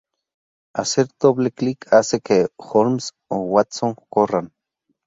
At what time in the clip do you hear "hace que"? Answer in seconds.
1.93-2.47